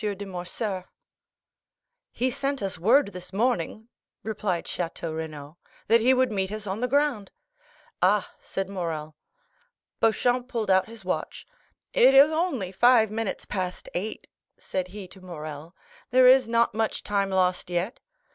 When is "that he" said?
5.87-6.11